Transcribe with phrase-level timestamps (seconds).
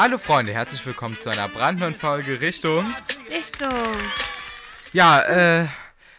[0.00, 2.94] Hallo Freunde, herzlich willkommen zu einer brandneuen Folge Richtung.
[3.28, 3.68] Richtung.
[4.92, 5.66] Ja, äh,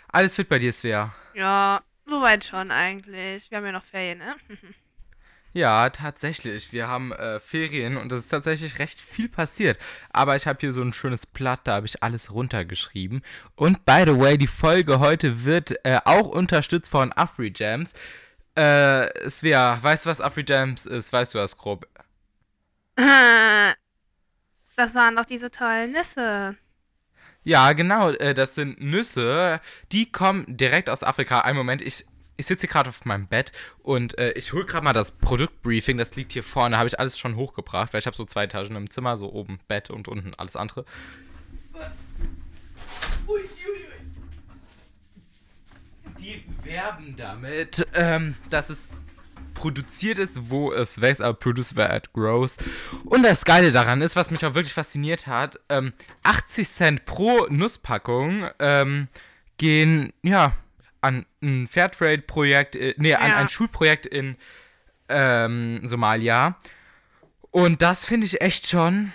[0.10, 1.16] alles fit bei dir, Svea?
[1.34, 3.50] Ja, soweit schon eigentlich.
[3.50, 4.36] Wir haben ja noch Ferien, ne?
[5.54, 6.74] Ja, tatsächlich.
[6.74, 9.80] Wir haben äh, Ferien und es ist tatsächlich recht viel passiert.
[10.10, 13.24] Aber ich habe hier so ein schönes Blatt, da habe ich alles runtergeschrieben.
[13.56, 17.94] Und by the way, die Folge heute wird äh, auch unterstützt von AfriJams.
[18.56, 21.14] Äh, Svea, weißt du, was AfriJams ist?
[21.14, 21.88] Weißt du das grob?
[24.76, 26.56] Das waren doch diese tollen Nüsse.
[27.44, 29.60] Ja, genau, äh, das sind Nüsse,
[29.92, 31.42] die kommen direkt aus Afrika.
[31.42, 32.06] Einen Moment, ich,
[32.38, 33.52] ich sitze hier gerade auf meinem Bett
[33.84, 37.20] und äh, ich hole gerade mal das Produktbriefing, das liegt hier vorne, habe ich alles
[37.20, 40.32] schon hochgebracht, weil ich habe so zwei Etagen im Zimmer, so oben Bett und unten
[40.36, 40.86] alles andere.
[46.20, 48.88] Die werben damit, ähm, dass es
[49.60, 52.56] produziert ist, wo es wächst, aber produced where it grows.
[53.04, 55.92] Und das Geile daran ist, was mich auch wirklich fasziniert hat, ähm,
[56.24, 59.10] 80 Cent pro Nusspackung ähm,
[59.58, 60.54] gehen, ja,
[61.02, 63.36] an ein Fairtrade-Projekt, äh, nee, an Ja.
[63.38, 64.38] ein Schulprojekt in
[65.10, 66.58] ähm, Somalia.
[67.52, 69.12] Und das finde ich echt schon,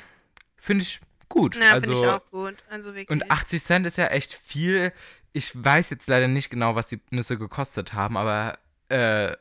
[0.59, 1.57] finde ich gut.
[1.57, 2.57] Ja, also, finde ich auch gut.
[2.69, 3.09] Also wirklich.
[3.09, 4.93] und 80 Cent ist ja echt viel.
[5.33, 8.59] Ich weiß jetzt leider nicht genau, was die Nüsse gekostet haben, aber
[8.91, 9.33] äh,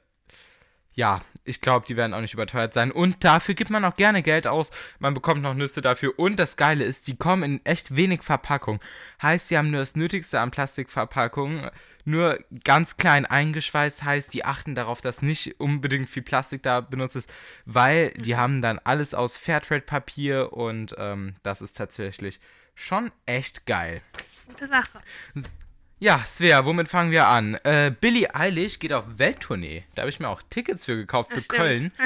[0.94, 2.91] ja, ich glaube, die werden auch nicht überteuert sein.
[2.91, 4.72] Und dafür gibt man auch gerne Geld aus.
[4.99, 6.17] Man bekommt noch Nüsse dafür.
[6.17, 8.80] Und das Geile ist, die kommen in echt wenig Verpackung.
[9.21, 11.69] Heißt, sie haben nur das Nötigste an Plastikverpackung.
[12.05, 17.16] Nur ganz klein eingeschweißt heißt, die achten darauf, dass nicht unbedingt viel Plastik da benutzt
[17.16, 17.31] ist,
[17.66, 22.41] weil die haben dann alles aus Fairtrade-Papier und ähm, das ist tatsächlich
[22.75, 24.02] schon echt geil.
[24.47, 24.99] Gute Sache.
[26.03, 27.55] Ja, Svea, womit fangen wir an?
[27.63, 29.85] Äh, Billie Eilish geht auf Welttournee.
[29.95, 31.57] Da habe ich mir auch Tickets für gekauft für stimmt.
[31.57, 31.91] Köln.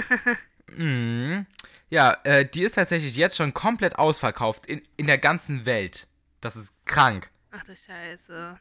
[0.69, 1.47] Mhm.
[1.89, 6.05] Ja, äh, die ist tatsächlich jetzt schon komplett ausverkauft in, in der ganzen Welt.
[6.41, 7.31] Das ist krank.
[7.49, 8.59] Ach du Scheiße.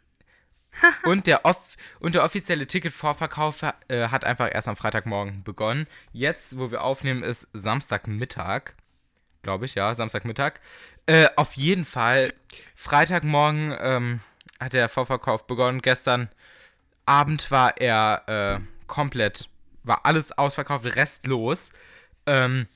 [1.04, 5.86] Und der, off und der offizielle Ticketvorverkauf äh, hat einfach erst am Freitagmorgen begonnen.
[6.12, 8.72] Jetzt, wo wir aufnehmen, ist Samstagmittag.
[9.42, 10.60] Glaube ich, ja, Samstagmittag.
[11.04, 12.32] Äh, auf jeden Fall,
[12.74, 14.20] Freitagmorgen ähm,
[14.60, 15.82] hat der Vorverkauf begonnen.
[15.82, 16.30] Gestern
[17.04, 19.48] Abend war er äh, komplett,
[19.84, 21.70] war alles ausverkauft, restlos.
[22.26, 22.66] Ähm,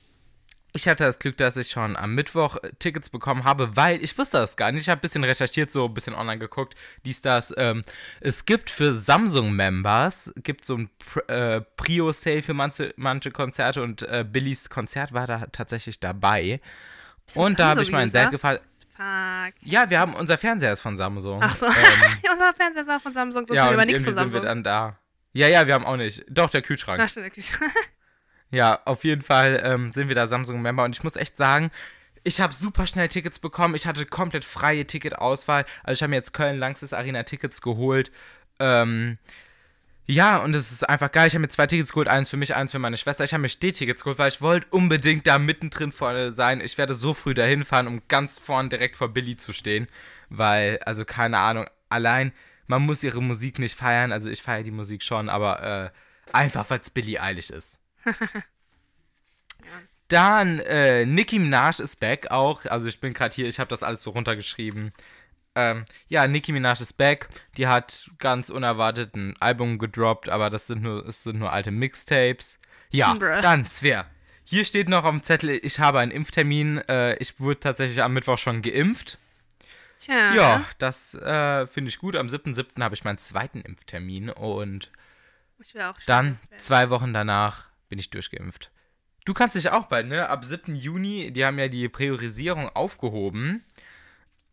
[0.73, 4.17] ich hatte das Glück, dass ich schon am Mittwoch äh, Tickets bekommen habe, weil ich
[4.17, 4.83] wusste das gar nicht.
[4.83, 7.53] Ich habe ein bisschen recherchiert, so ein bisschen online geguckt, dies, das.
[7.57, 7.83] Ähm,
[8.21, 10.89] es gibt für Samsung-Members, gibt so ein
[11.27, 16.61] äh, Prio-Sale für manche, manche Konzerte und äh, Billys Konzert war da tatsächlich dabei.
[17.35, 18.59] Und da habe ich meinen sehr gefallen.
[19.01, 19.53] Fuck.
[19.61, 21.39] Ja, wir haben, unser Fernseher ist von Samsung.
[21.41, 21.65] Ach so.
[21.65, 21.73] Ähm,
[22.31, 24.43] Unser Fernseher ist auch von Samsung, sonst ja, und wir nichts zu sind wir Samsung.
[24.43, 24.97] dann da.
[25.33, 26.23] Ja, ja, wir haben auch nicht.
[26.29, 27.01] Doch, der Kühlschrank.
[27.01, 27.51] Ach, stimmt, wirklich.
[28.53, 31.71] Ja, auf jeden Fall ähm, sind wir da Samsung-Member und ich muss echt sagen,
[32.25, 33.75] ich habe super schnell Tickets bekommen.
[33.75, 35.63] Ich hatte komplett freie Ticketauswahl.
[35.83, 38.11] Also ich habe mir jetzt Köln-Langsys Arena Tickets geholt.
[38.59, 39.19] Ähm,
[40.07, 41.27] ja, und es ist einfach geil.
[41.27, 43.23] Ich habe mir zwei Tickets geholt, eins für mich, eins für meine Schwester.
[43.23, 46.59] Ich habe mir Stehtickets geholt, weil ich wollte unbedingt da mittendrin vorne sein.
[46.59, 49.87] Ich werde so früh dahin fahren, um ganz vorne direkt vor Billy zu stehen.
[50.29, 52.33] Weil, also keine Ahnung, allein,
[52.67, 54.11] man muss ihre Musik nicht feiern.
[54.11, 55.89] Also ich feiere die Musik schon, aber äh,
[56.33, 57.79] einfach, weil es Billy eilig ist.
[60.07, 62.65] Dann, äh, Nicki Minaj ist back auch.
[62.65, 64.91] Also ich bin gerade hier, ich habe das alles so runtergeschrieben.
[65.55, 67.27] Ähm, ja, Nicki Minaj ist back.
[67.57, 71.71] Die hat ganz unerwartet ein Album gedroppt, aber das sind nur, es sind nur alte
[71.71, 72.59] Mixtapes.
[72.91, 73.41] Ja, Bruh.
[73.41, 74.05] dann, Sver.
[74.43, 76.79] Hier steht noch auf dem Zettel, ich habe einen Impftermin.
[76.89, 79.17] Äh, ich wurde tatsächlich am Mittwoch schon geimpft.
[79.99, 80.33] Tja.
[80.33, 82.15] Ja, das äh, finde ich gut.
[82.15, 82.81] Am 7.7.
[82.81, 84.91] habe ich meinen zweiten Impftermin und
[86.07, 88.71] dann zwei Wochen danach bin ich durchgeimpft.
[89.25, 90.27] Du kannst dich auch bald, ne?
[90.27, 90.75] Ab 7.
[90.75, 93.63] Juni, die haben ja die Priorisierung aufgehoben.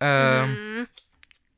[0.00, 0.88] Ähm, Mhm.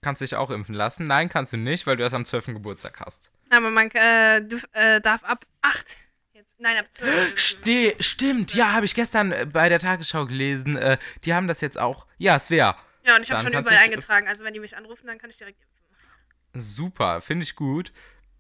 [0.03, 1.05] Kannst du dich auch impfen lassen?
[1.05, 2.47] Nein, kannst du nicht, weil du erst am 12.
[2.55, 3.31] Geburtstag hast.
[3.51, 5.99] Aber man äh, du, äh, darf ab 8.
[6.33, 7.39] Jetzt, nein, ab 12.
[7.39, 10.77] Ste stimmt, ja, habe ich gestern bei der Tagesschau gelesen.
[10.77, 12.07] Äh, die haben das jetzt auch.
[12.17, 12.77] Ja, Svea.
[13.05, 14.27] Ja, und ich habe schon überall eingetragen.
[14.27, 16.63] Also, wenn die mich anrufen, dann kann ich direkt impfen.
[16.63, 17.93] Super, finde ich gut.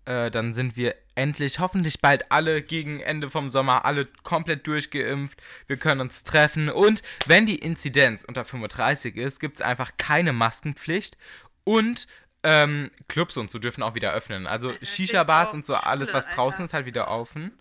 [0.04, 5.40] Äh, dann sind wir endlich, hoffentlich bald alle gegen Ende vom Sommer, alle komplett durchgeimpft.
[5.66, 6.68] Wir können uns treffen.
[6.70, 11.18] Und wenn die Inzidenz unter 35 ist, gibt es einfach keine Maskenpflicht.
[11.64, 12.06] Und
[12.42, 14.46] ähm, Clubs und so dürfen auch wieder öffnen.
[14.46, 17.52] Also Shisha-Bars und so, alles, was draußen ist, halt wieder offen.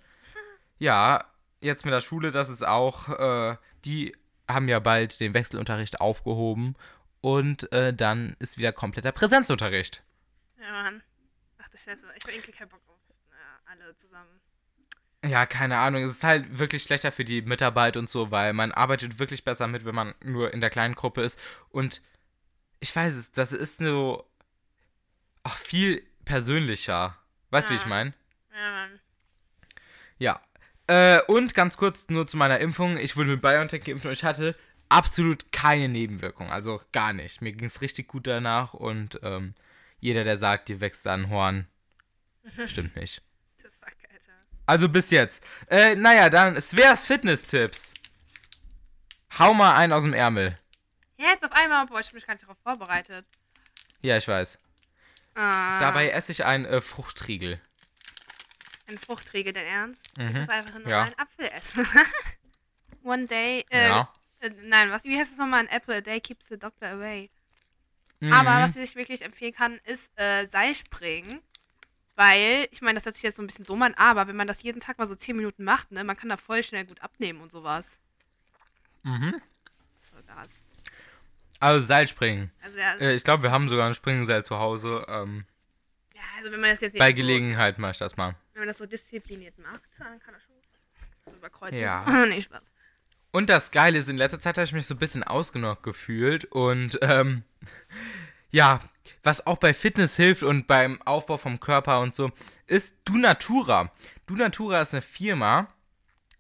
[0.78, 1.26] Ja,
[1.60, 4.16] jetzt mit der Schule, das ist auch, äh, die
[4.48, 6.76] haben ja bald den Wechselunterricht aufgehoben.
[7.22, 10.02] Und äh, dann ist wieder kompletter Präsenzunterricht.
[10.62, 11.02] Ja, Mann.
[11.70, 12.08] Ach du Scheiße.
[12.16, 13.00] Ich habe irgendwie keinen Bock auf
[13.30, 14.42] na, alle zusammen.
[15.24, 16.04] Ja, keine Ahnung.
[16.04, 19.68] Es ist halt wirklich schlechter für die Mitarbeit und so, weil man arbeitet wirklich besser
[19.68, 21.40] mit, wenn man nur in der kleinen Gruppe ist.
[21.70, 22.02] Und
[22.80, 24.26] ich weiß es, das ist so
[25.44, 27.18] ach, viel persönlicher.
[27.52, 27.88] Weißt du, wie ich Ja.
[27.88, 28.14] meine?
[28.54, 29.00] Ja, Mann.
[30.18, 30.42] Ja.
[30.88, 32.98] Äh, und ganz kurz nur zu meiner Impfung.
[32.98, 34.56] Ich wurde mit BioNTech geimpft und ich hatte
[34.88, 36.50] absolut keine Nebenwirkung.
[36.50, 37.42] Also gar nicht.
[37.42, 39.54] Mir ging es richtig gut danach und ähm,
[40.00, 41.68] jeder, der sagt, dir wächst ein Horn,
[42.68, 43.22] stimmt nicht.
[43.58, 44.32] The fuck, Alter.
[44.66, 45.44] Also bis jetzt.
[45.68, 47.94] Äh, naja, dann Svers Fitness-Tipps.
[49.38, 50.56] Hau mal einen aus dem Ärmel.
[51.18, 53.26] Ja, jetzt auf einmal, boah, ich hab mich gar nicht darauf vorbereitet.
[54.02, 54.58] Ja, ich weiß.
[55.36, 57.60] Ah, Dabei esse ich einen äh, Fruchtriegel.
[58.88, 60.18] Ein Fruchtriegel, dein Ernst?
[60.18, 60.28] Mhm.
[60.30, 61.04] Ich muss einfach nur Ja.
[61.04, 61.86] einen Apfel essen.
[63.04, 64.14] One day, äh, ja.
[64.40, 65.62] äh, nein, was, wie heißt das nochmal?
[65.62, 67.30] An apple a day keeps the doctor away.
[68.20, 68.34] Mhm.
[68.34, 71.42] Aber was ich wirklich empfehlen kann, ist äh, Seilspringen.
[72.16, 74.46] Weil, ich meine, das hört sich jetzt so ein bisschen dumm an, aber wenn man
[74.48, 77.02] das jeden Tag mal so 10 Minuten macht, ne, man kann da voll schnell gut
[77.02, 77.98] abnehmen und sowas.
[79.04, 79.42] Mhm.
[80.02, 80.68] Das war Gas.
[81.62, 82.52] Also Seilspringen.
[82.62, 85.06] Also, ja, es Äh, ich glaube, wir haben sogar ein Springseil zu Hause.
[85.08, 85.46] Ähm,
[86.14, 88.36] Ja, also wenn man das jetzt bei so, Gelegenheit mache ich das mal.
[88.54, 91.32] wenn man das so diszipliniert macht, dann kann das schon gut sein.
[91.32, 91.80] So überkreuzen.
[91.80, 92.04] Ja.
[92.28, 92.64] nee, Spaß.
[93.32, 96.46] Und das Geile ist, in letzter Zeit habe ich mich so ein bisschen ausgenockt gefühlt.
[96.46, 97.44] Und ähm,
[98.52, 98.82] ja,
[99.24, 102.32] was auch bei Fitness hilft und beim Aufbau vom Körper und so,
[102.68, 103.92] ist Dunatura.
[104.26, 105.68] Dunatura ist eine Firma,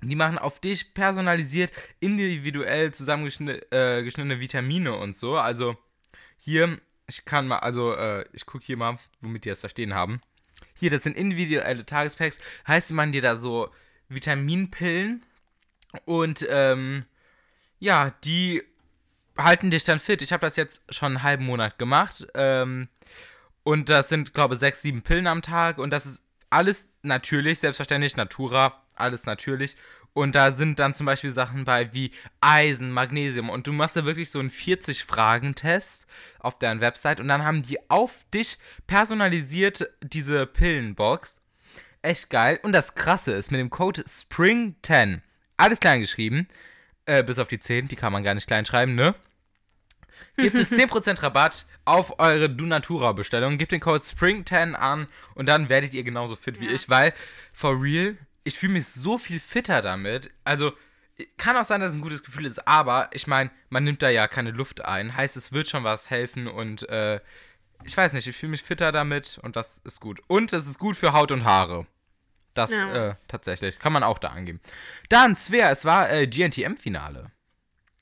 [0.01, 5.37] die machen auf dich personalisiert, individuell zusammengeschnittene äh, Vitamine und so.
[5.37, 5.77] Also
[6.37, 9.93] hier, ich kann mal, also äh, ich gucke hier mal, womit die das da stehen
[9.93, 10.21] haben.
[10.73, 12.39] Hier, das sind individuelle Tagespacks.
[12.67, 13.69] Heißt, man dir da so
[14.07, 15.25] Vitaminpillen
[16.05, 17.05] und ähm,
[17.79, 18.63] ja, die
[19.37, 20.21] halten dich dann fit.
[20.21, 22.27] Ich habe das jetzt schon einen halben Monat gemacht.
[22.33, 22.89] Ähm,
[23.63, 25.77] und das sind, glaube ich, sechs, sieben Pillen am Tag.
[25.77, 29.75] Und das ist alles natürlich, selbstverständlich, Natura, alles natürlich.
[30.13, 33.49] Und da sind dann zum Beispiel Sachen bei wie Eisen, Magnesium.
[33.49, 36.07] Und du machst da wirklich so einen 40-Fragen-Test
[36.39, 37.19] auf deren Website.
[37.19, 38.57] Und dann haben die auf dich
[38.87, 41.37] personalisiert diese Pillenbox.
[42.01, 42.59] Echt geil.
[42.63, 45.21] Und das Krasse ist, mit dem Code SPRING10,
[45.59, 46.47] alles klein geschrieben,
[47.05, 49.15] äh, bis auf die 10, die kann man gar nicht klein schreiben, ne?
[50.37, 53.57] Gibt es 10% Rabatt auf eure Dunatura-Bestellung.
[53.57, 56.71] Gebt den Code SPRING10 an und dann werdet ihr genauso fit wie Ja.
[56.73, 57.13] ich, weil,
[57.53, 60.31] for real, ich fühle mich so viel fitter damit.
[60.43, 60.71] Also,
[61.37, 64.09] kann auch sein, dass es ein gutes Gefühl ist, aber ich meine, man nimmt da
[64.09, 65.15] ja keine Luft ein.
[65.17, 67.19] Heißt, es wird schon was helfen und äh,
[67.83, 70.21] ich weiß nicht, ich fühle mich fitter damit und das ist gut.
[70.27, 71.85] Und es ist gut für Haut und Haare.
[72.53, 73.09] Das Ja.
[73.09, 73.79] äh, tatsächlich.
[73.79, 74.59] Kann man auch da angeben.
[75.09, 77.31] Dann, Svea, es war äh, GNTM-Finale.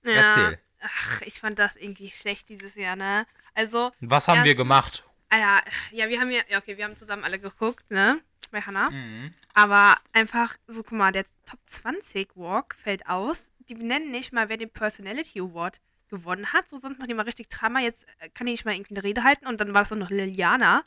[0.03, 0.11] Ja.
[0.11, 0.59] Erzähl.
[0.81, 3.25] Ach, ich fand das irgendwie schlecht dieses Jahr, ne?
[3.53, 5.03] Also, Was haben wir gemacht?
[5.29, 8.21] Alter, ja, wir haben ja, ja, okay, wir haben zusammen alle geguckt, ne?
[8.51, 8.91] Bei Hannah.
[8.91, 9.33] Mhm.
[9.53, 13.51] Aber einfach, so, guck mal, der Top 20 Walk fällt aus.
[13.67, 16.69] Die nennen nicht mal, wer den Personality Award gewonnen hat.
[16.69, 17.79] So, sonst machen die mal richtig Drama.
[17.81, 19.47] Jetzt äh, kann die nicht mal irgendwie eine Rede halten.
[19.47, 20.83] Und dann war das auch noch Liliana.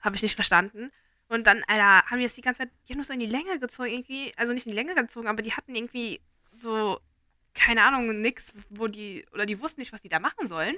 [0.00, 0.90] Habe ich nicht verstanden.
[1.28, 3.26] Und dann, Alter, haben die das die ganze Zeit, die haben das so in die
[3.26, 4.32] Länge gezogen, irgendwie.
[4.36, 6.20] Also nicht in die Länge gezogen, aber die hatten irgendwie
[6.56, 7.00] so,
[7.54, 10.76] keine Ahnung, nix, wo die, oder die wussten nicht, was die da machen sollen.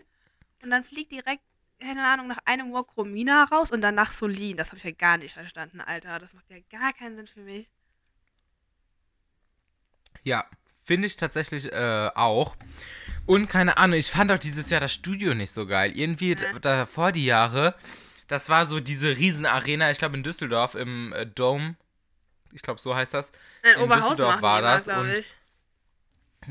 [0.63, 1.43] Und dann fliegt direkt,
[1.81, 4.57] keine Ahnung, nach einem Walk Romina raus und danach Solin.
[4.57, 6.19] Das habe ich ja gar nicht verstanden, Alter.
[6.19, 7.71] Das macht ja gar keinen Sinn für mich.
[10.23, 10.45] Ja,
[10.85, 12.57] finde ich tatsächlich äh, auch.
[13.27, 15.97] Und keine Ahnung, ich fand auch dieses Jahr das Studio nicht so geil.
[15.97, 16.59] Irgendwie Ja.
[16.59, 17.75] davor die Jahre,
[18.31, 21.75] das war so diese Riesenarena, ich glaube in Düsseldorf im äh, Dome.
[22.53, 23.33] Ich glaube, so heißt das.
[23.65, 25.35] In, In Oberhausen Düsseldorf war das glaube und- ich.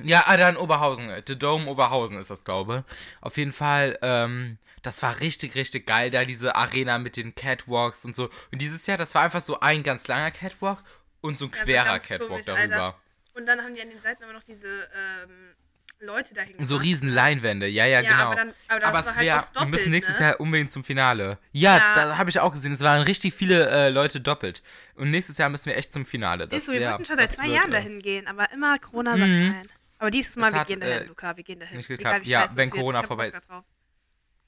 [0.04, 1.10] Ja, ah, da in Oberhausen.
[1.26, 2.96] The Dome Oberhausen ist das, glaube ich.
[3.22, 8.06] Auf jeden Fall, ähm, das war richtig, richtig geil, da diese Arena mit den Catwalks
[8.06, 8.30] und so.
[8.52, 10.84] Und dieses Jahr, das war einfach so ein ganz langer Catwalk
[11.22, 12.62] und so ein Ja, querer Catwalk komisch, darüber.
[12.76, 13.00] Alter.
[13.34, 15.56] Und dann haben die an den Seiten immer noch diese ähm,
[16.02, 16.84] Leute dahin So gemacht.
[16.86, 18.24] riesen Leinwände, ja, ja, Ja, genau.
[18.28, 20.26] aber dann- aber das aber war es halt wär, oft wir müssen doppelt, nächstes ne?
[20.28, 21.38] Jahr unbedingt zum Finale.
[21.52, 21.94] Ja, Ja.
[21.96, 24.64] da habe ich auch gesehen, es waren richtig viele äh, Leute doppelt.
[24.96, 26.48] Und nächstes Jahr müssen wir echt zum Finale.
[26.48, 28.80] Das du, wir wär- wollten schon seit zwei wird, Jahren äh, dahin gehen, aber immer
[28.80, 29.50] Corona sagt Mhm.
[29.52, 29.62] nein.
[29.98, 31.76] Aber dieses Mal, wir hat, gehen dahin, äh, Luca, wir gehen dahin.
[31.78, 32.26] nicht Egal, geklappt.
[32.26, 33.64] wie Ja, wenn Corona vorbei- drauf.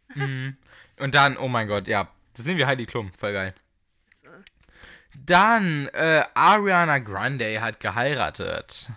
[0.16, 0.58] Mhm.
[1.00, 3.54] Und dann, oh mein Gott, ja, das sehen wir Heidi Klum, voll geil.
[4.22, 4.30] So.
[5.16, 8.88] Dann, äh, Ariana Grande hat geheiratet.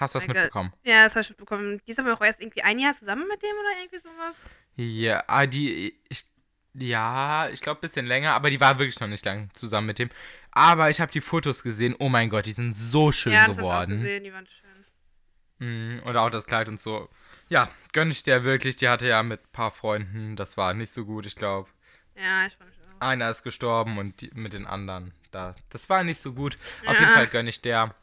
[0.00, 0.72] Hast du das mitbekommen?
[0.82, 1.80] Ja, das habe ich mitbekommen.
[1.86, 4.36] Die ist aber auch erst irgendwie ein Jahr zusammen mit dem oder irgendwie sowas.
[4.76, 6.24] Ja, ah, die, ich,
[6.74, 9.98] ja, ich glaube ein bisschen länger, aber die war wirklich noch nicht lang zusammen mit
[9.98, 10.10] dem.
[10.52, 13.48] Aber ich habe die Fotos gesehen, oh mein Gott, die sind so schön ja, das
[13.48, 14.00] habe ich auch geworden.
[14.00, 14.60] gesehen, die waren schön.
[15.58, 17.08] Mhm, und auch das Kleid und so.
[17.48, 18.76] Ja, gönn ich dir wirklich.
[18.76, 21.68] Die hatte ja mit ein paar Freunden, das war nicht so gut, ich glaube.
[22.16, 23.00] Ja, ich fand auch.
[23.00, 26.56] Einer ist gestorben und die, mit den anderen, da, das war nicht so gut.
[26.86, 27.00] Auf Ja.
[27.00, 27.94] jeden Fall gönne ich der.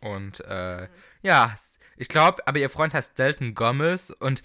[0.00, 0.88] Und äh,
[1.24, 1.56] ja,
[1.96, 4.42] ich glaube, aber ihr Freund heißt Dalton Gomez und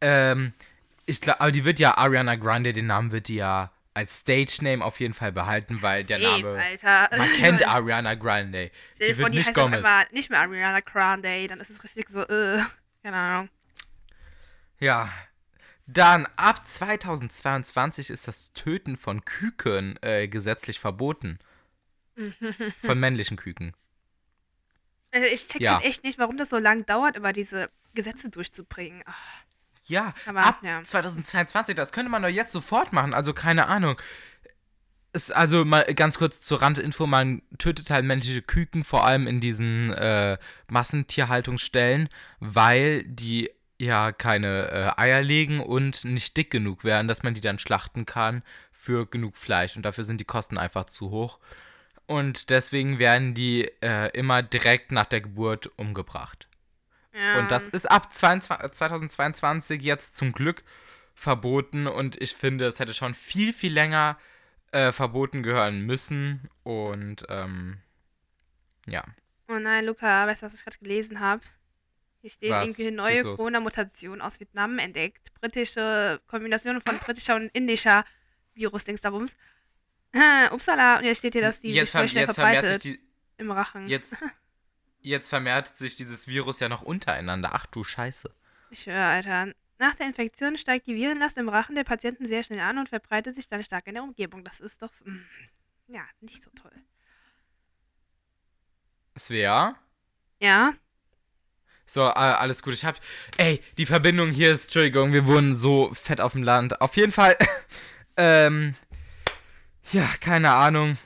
[0.00, 0.54] ähm,
[1.04, 4.84] ich glaube, aber die wird ja Ariana Grande, den Namen wird die ja als Stage-Name
[4.84, 6.62] auf jeden Fall behalten, weil der Safe, Name.
[6.62, 7.16] Alter.
[7.16, 8.70] Man kennt Ariana Grande.
[8.98, 9.86] Die vor, wird die nicht Gomez.
[10.10, 12.60] nicht mehr Ariana Grande, dann ist es richtig so, äh,
[13.02, 13.48] keine Ahnung.
[14.80, 15.10] Ja.
[15.86, 21.38] Dann ab 2022 ist das Töten von Küken äh, gesetzlich verboten.
[22.82, 23.74] Von männlichen Küken.
[25.16, 25.80] Also ich check Ja.
[25.80, 29.02] echt nicht, warum das so lange dauert, über diese Gesetze durchzubringen.
[29.06, 29.14] Ach,
[29.86, 30.82] Ja, Aber, ab ja.
[30.82, 33.96] 2022, das könnte man doch jetzt sofort machen, also keine Ahnung.
[35.14, 39.40] Ist also mal ganz kurz zur Randinfo, man tötet halt menschliche Küken, vor allem in
[39.40, 40.36] diesen äh,
[40.68, 47.32] Massentierhaltungsstellen, weil die ja keine äh, Eier legen und nicht dick genug werden, dass man
[47.32, 48.42] die dann schlachten kann
[48.72, 49.76] für genug Fleisch.
[49.76, 51.38] Und dafür sind die Kosten einfach zu hoch.
[52.06, 56.48] Und deswegen werden die äh, immer direkt nach der Geburt umgebracht.
[57.12, 57.38] ja.
[57.40, 60.62] Und das ist ab 22, 2022 jetzt zum Glück
[61.14, 64.18] verboten und ich finde, es hätte schon viel, viel länger
[64.70, 67.78] äh, verboten gehören müssen und ähm,
[68.86, 69.02] ja.
[69.48, 71.42] Oh nein, Luca, weißt du, was ich gerade gelesen habe?
[72.20, 72.64] Hier steht Was?
[72.66, 73.22] irgendwie neue.
[73.22, 75.32] Corona-Mutation aus Vietnam entdeckt.
[75.40, 78.04] Britische Kombination von britischer und indischer
[78.54, 79.36] Virus-Dingsdabums.
[80.52, 83.00] Upsala, und jetzt steht hier, dass die Jetzt, sich voll schnell jetzt, verbreitet die,
[83.38, 83.86] im Rachen.
[83.88, 84.22] jetzt,
[85.00, 87.50] jetzt vermehrt sich dieses Virus ja noch untereinander.
[87.52, 88.30] Ach du Scheiße.
[88.70, 89.52] Ich höre, Alter.
[89.78, 93.34] Nach der Infektion steigt die Virenlast im Rachen der Patienten sehr schnell an und verbreitet
[93.34, 94.42] sich dann stark in der Umgebung.
[94.42, 95.18] Das ist doch, mm,
[95.88, 96.72] ja, nicht so toll.
[99.18, 99.74] Svea?
[100.40, 100.74] Ja,
[101.86, 102.74] So, alles gut.
[102.74, 102.98] Ich hab.
[103.36, 106.80] Ey, die Verbindung hier ist, Entschuldigung, wir wohnen so fett auf dem Land.
[106.80, 107.36] Auf jeden Fall.
[108.16, 108.74] ähm.
[109.92, 110.98] Ja, keine Ahnung.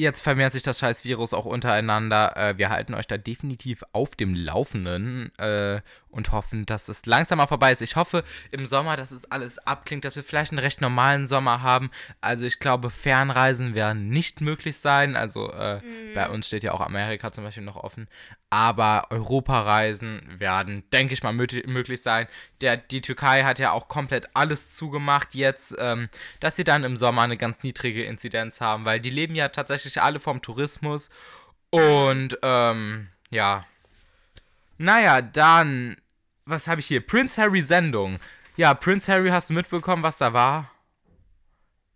[0.00, 2.36] Jetzt vermehrt sich das scheiß Virus auch untereinander.
[2.36, 7.38] Äh, wir halten euch da definitiv auf dem Laufenden äh, und hoffen, dass es langsam
[7.38, 7.82] mal vorbei ist.
[7.82, 8.22] Ich hoffe
[8.52, 11.90] im Sommer, dass es alles abklingt, dass wir vielleicht einen recht normalen Sommer haben.
[12.20, 15.16] Also ich glaube, Fernreisen werden nicht möglich sein.
[15.16, 15.80] Also äh,
[16.14, 18.06] bei uns steht ja auch Amerika zum Beispiel noch offen.
[18.50, 22.28] Aber Europareisen werden, denke ich mal, möglich, sein.
[22.62, 26.08] Der, die Türkei hat ja auch komplett alles zugemacht jetzt, ähm,
[26.40, 30.00] dass sie dann im Sommer eine ganz niedrige Inzidenz haben, weil die leben ja tatsächlich
[30.00, 31.10] alle vom Tourismus.
[31.70, 33.66] Und ähm, ja.
[34.78, 35.96] Naja, dann,
[36.46, 37.06] was habe ich hier?
[37.06, 38.18] Prince Harry Sendung.
[38.56, 40.70] Ja, Prince Harry, hast du mitbekommen, was da war?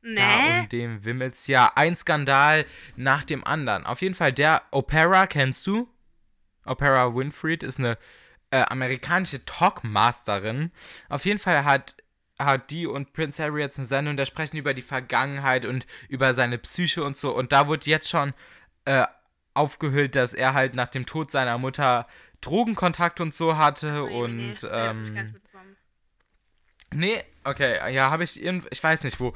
[0.02, 0.60] Da nee.
[0.60, 2.66] um dem Wimmel's ja ein Skandal
[2.96, 3.86] nach dem anderen.
[3.86, 5.88] Auf jeden Fall der Opera, kennst du?
[6.64, 7.98] Opera Winfried ist eine
[8.50, 10.70] äh, amerikanische Talkmasterin.
[11.08, 11.96] Auf jeden Fall hat,
[12.38, 16.34] hat die und Prince Harry jetzt eine Sendung, da sprechen über die Vergangenheit und über
[16.34, 17.34] seine Psyche und so.
[17.34, 18.34] Und da wurde jetzt schon
[18.84, 19.06] äh,
[19.54, 22.06] aufgehüllt, dass er halt nach dem Tod seiner Mutter
[22.40, 23.92] Drogenkontakt und so hatte.
[23.92, 25.76] Nee, und nee, ähm, mitbekommen.
[26.92, 29.32] Nee, okay, ja, habe ich irgend, ich weiß nicht wo.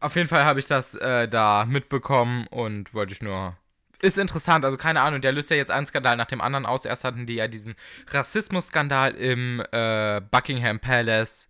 [0.00, 3.56] Auf jeden Fall habe ich das äh, da mitbekommen und wollte ich nur.
[4.02, 6.84] Ist interessant, also keine Ahnung, der löst ja jetzt einen Skandal nach dem anderen aus.
[6.84, 7.74] Erst hatten die ja diesen
[8.08, 11.48] Rassismusskandal im äh, Buckingham Palace,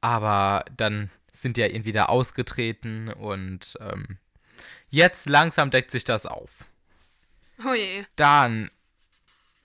[0.00, 4.18] aber dann sind die ja irgendwie da ausgetreten und ähm,
[4.90, 6.66] jetzt langsam deckt sich das auf.
[7.64, 8.04] Oh je.
[8.16, 8.70] Dann,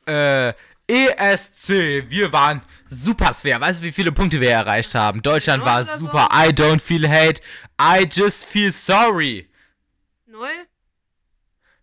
[0.05, 0.53] äh,
[0.87, 2.09] ESC.
[2.09, 3.59] Wir waren super schwer.
[3.61, 5.21] Weißt du, wie viele Punkte wir erreicht haben?
[5.21, 5.97] Deutschland war so?
[5.97, 6.29] super.
[6.31, 7.41] I don't feel hate.
[7.81, 9.49] I just feel sorry.
[10.25, 10.49] Null?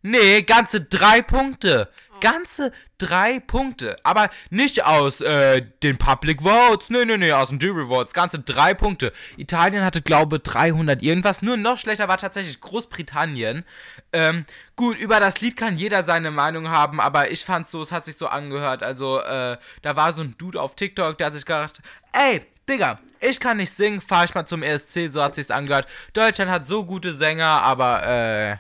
[0.03, 1.89] Nee, ganze drei Punkte.
[2.21, 3.97] Ganze drei Punkte.
[4.03, 6.91] Aber nicht aus äh, den Public Votes.
[6.91, 8.13] Nee, nee, nee, aus den Jury Votes.
[8.13, 9.13] Ganze drei Punkte.
[9.37, 11.43] Italien hatte, glaube 300 irgendwas.
[11.43, 13.65] Nur noch schlechter war tatsächlich Großbritannien.
[14.13, 14.45] Ähm,
[14.77, 18.05] gut, über das Lied kann jeder seine Meinung haben, aber ich fand's so, es hat
[18.05, 18.83] sich so angehört.
[18.83, 21.81] Also, äh, da war so ein Dude auf TikTok, der hat sich gedacht,
[22.13, 25.89] ey, Digga, ich kann nicht singen, fahr ich mal zum ESC, so hat sich's angehört.
[26.13, 28.57] Deutschland hat so gute Sänger, aber, äh,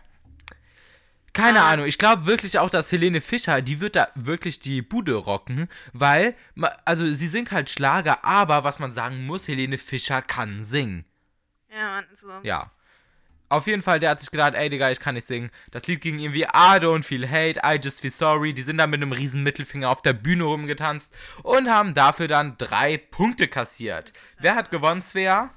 [1.33, 1.71] keine Ah.
[1.71, 5.69] Ahnung, ich glaube wirklich auch, dass Helene Fischer, die wird da wirklich die Bude rocken,
[5.93, 6.35] weil,
[6.85, 11.05] also sie singt halt Schlager, aber was man sagen muss, Helene Fischer kann singen.
[11.73, 12.29] Ja, so.
[12.43, 12.73] Ja.
[13.49, 15.51] Auf jeden Fall, der hat sich gedacht, ey Digga, ich kann nicht singen.
[15.73, 18.55] Das Lied ging irgendwie I don't feel hate, I just feel sorry.
[18.55, 22.57] Die sind dann mit einem riesen Mittelfinger auf der Bühne rumgetanzt und haben dafür dann
[22.59, 24.13] drei Punkte kassiert.
[24.39, 25.51] Wer hat gewonnen, Svea?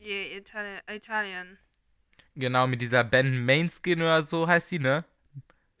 [0.00, 1.58] Die Itali Italien.
[2.38, 5.04] Genau, mit dieser Ben Mainskin oder so heißt sie, ne?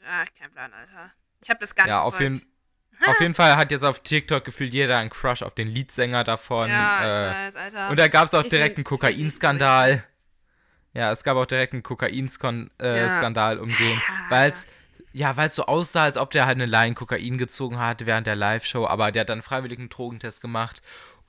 [0.04, 1.12] Ah, kein Plan, Alter.
[1.42, 2.42] Ich hab das gar nicht Ja, auf verfolgt.
[2.42, 6.24] jeden, auf jeden Fall hat jetzt auf TikTok gefühlt jeder einen Crush auf den Leadsänger
[6.24, 6.68] davon.
[6.68, 7.90] Ja, äh, ich weiß, Alter.
[7.90, 10.02] und da gab es auch Ich direkt einen Kokainskandal.
[10.94, 13.62] Ja, es gab auch direkt einen Kokainskandal äh, Ja.
[13.62, 14.66] Um den, weil es
[15.12, 18.26] ja, weil es so aussah, als ob der halt eine Line Kokain gezogen hat während
[18.26, 20.82] der Live-Show, aber der hat dann einen freiwilligen Drogentest gemacht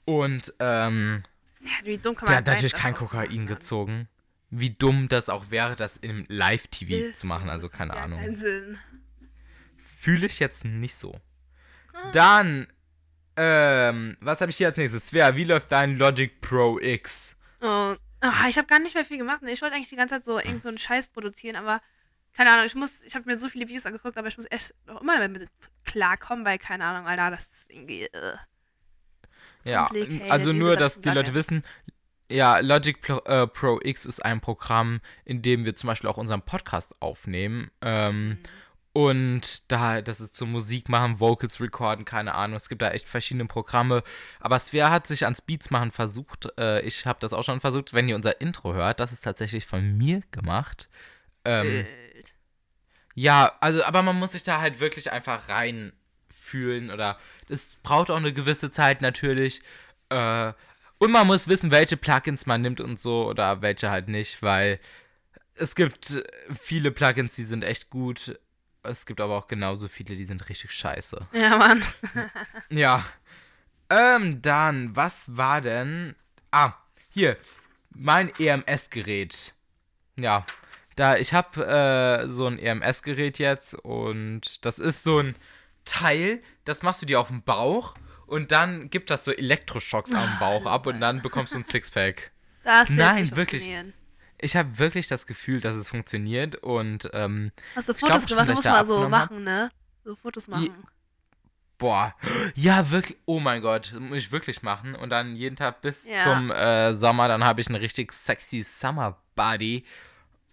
[0.05, 1.24] und ähm,
[1.62, 4.07] Ja, wie dumm kann man der hat natürlich kein Kokain gezogen.
[4.51, 8.19] Wie dumm das auch wäre, das im Live-TV zu machen, so, also keine ja Ahnung.
[8.19, 8.77] Keinen Sinn.
[9.77, 11.19] Fühle ich jetzt nicht so.
[12.13, 12.67] Dann,
[13.35, 15.07] ähm, was habe ich hier als nächstes?
[15.07, 17.35] Svea, wie läuft dein Logic Pro X?
[17.61, 19.41] Oh, ah, ich habe gar nicht mehr viel gemacht.
[19.41, 19.51] ne?
[19.51, 21.81] Ich wollte eigentlich die ganze Zeit so irgend so einen Scheiß produzieren, aber
[22.33, 24.73] keine Ahnung, ich muss, ich habe mir so viele Videos angeguckt, aber ich muss echt
[24.85, 25.49] noch immer damit
[25.83, 28.03] klarkommen, weil keine Ahnung, Alter, das ist irgendwie.
[28.03, 28.37] Äh.
[29.65, 29.91] Ja,
[30.29, 31.63] also nur, dass die Leute wissen,
[32.29, 36.17] ja, Logic Pro, äh, Pro X ist ein Programm, in dem wir zum Beispiel auch
[36.17, 37.71] unseren Podcast aufnehmen.
[37.81, 38.38] Ähm,
[38.91, 42.55] Und da, das ist so Musik machen, Vocals recorden, keine Ahnung.
[42.57, 44.03] Es gibt da echt verschiedene Programme.
[44.39, 46.50] Aber Svea hat sich ans Beats machen versucht.
[46.57, 47.93] Äh, ich habe das auch schon versucht.
[47.93, 50.89] Wenn ihr unser Intro hört, das ist tatsächlich von mir gemacht.
[51.45, 52.33] Ähm, Wild.
[53.13, 57.17] ja, also, aber man muss sich da halt wirklich einfach reinfühlen oder
[57.48, 59.62] es braucht auch eine gewisse Zeit natürlich.
[60.09, 60.53] Äh,
[60.99, 64.79] und man muss wissen, welche Plugins man nimmt und so oder welche halt nicht, weil
[65.55, 66.23] es gibt
[66.61, 68.39] viele Plugins, die sind echt gut.
[68.83, 71.27] Es gibt aber auch genauso viele, die sind richtig scheiße.
[71.33, 71.83] Ja, Mann.
[72.69, 73.03] Ja.
[73.89, 76.15] Ähm, dann, was war denn?
[76.51, 76.73] Ah,
[77.09, 77.37] hier.
[77.89, 79.53] Mein EMS-Gerät.
[80.15, 80.45] Ja.
[80.95, 85.35] Da, ich habe äh, so ein EMS-Gerät jetzt und das ist so ein
[85.85, 87.95] Teil, das machst du dir auf den Bauch
[88.29, 92.31] und dann gibt das so Elektroschocks am Bauch ab und dann bekommst du ein Sixpack.
[92.63, 93.69] Das Nein, wirklich.
[94.41, 98.38] Ich habe wirklich das Gefühl, dass es funktioniert und ähm, Hast du glaub Fotos schon,
[98.38, 98.55] gemacht?
[98.55, 99.09] Muss mal so hab.
[99.09, 99.69] machen, ne?
[100.05, 100.71] So Fotos machen.
[101.77, 102.13] Boah,
[102.55, 104.95] ja, wirklich, oh mein Gott, muss ich wirklich machen.
[104.95, 106.24] Und dann jeden Tag bis Ja.
[106.24, 109.86] zum äh, Sommer, dann habe ich einen richtig sexy Summer Body.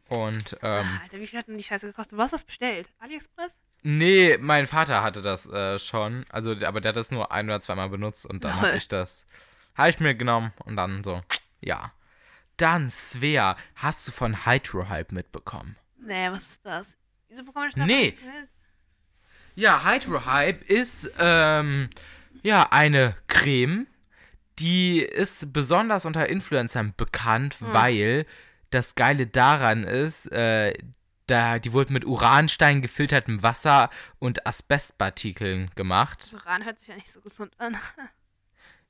[0.08, 2.16] Und, ähm, Ah, Alter, wie viel hat denn die Scheiße gekostet?
[2.16, 2.88] Wo hast du das bestellt?
[3.00, 3.58] AliExpress?
[3.82, 6.24] nee, mein Vater hatte das äh, schon.
[6.28, 9.26] Also, aber der hat das nur ein oder zweimal benutzt und dann habe ich das,
[9.76, 11.22] habe ich mir genommen und dann so,
[11.60, 11.92] ja.
[12.56, 15.76] Dann, Svea, hast du von Hydrohype mitbekommen?
[16.00, 16.96] Nee, was ist das?
[17.28, 18.06] Wieso bekomme ich da Nee.
[18.06, 18.22] mit?
[19.56, 21.88] Ja, Hydrohype ist ähm,
[22.42, 23.86] ja eine Creme,
[24.58, 27.72] die ist besonders unter Influencern bekannt, Hm.
[27.72, 28.26] weil
[28.70, 30.74] das Geile daran ist, äh,
[31.26, 36.30] da, die wurde mit Uranstein gefiltertem Wasser und Asbestpartikeln gemacht.
[36.32, 37.76] Uran hört sich ja nicht so gesund an.